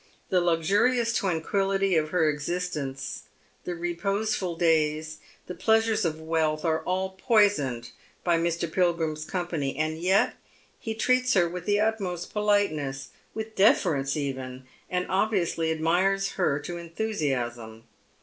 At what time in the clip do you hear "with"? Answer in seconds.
11.47-11.67, 13.35-13.53